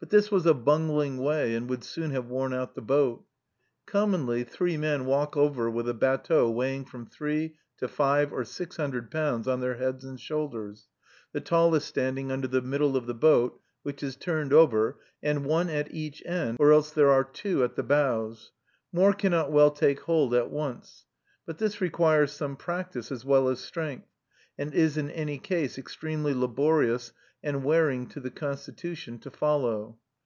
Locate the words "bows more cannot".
17.82-19.50